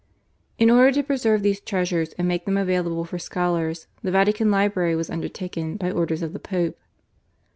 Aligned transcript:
In 0.57 0.71
order 0.71 0.91
to 0.93 1.03
preserve 1.03 1.43
these 1.43 1.59
treasures 1.59 2.13
and 2.13 2.27
make 2.27 2.45
them 2.45 2.57
available 2.57 3.05
for 3.05 3.19
scholars 3.19 3.85
the 4.01 4.09
Vatican 4.09 4.49
Library 4.49 4.95
was 4.95 5.11
undertaken 5.11 5.77
by 5.77 5.91
orders 5.91 6.23
of 6.23 6.33
the 6.33 6.39
Pope. 6.39 6.79